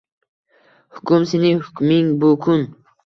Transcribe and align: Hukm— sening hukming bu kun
Hukm— 0.95 1.27
sening 1.33 1.59
hukming 1.67 2.09
bu 2.25 2.31
kun 2.47 2.65